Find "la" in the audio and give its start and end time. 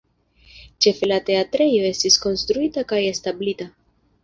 1.11-1.19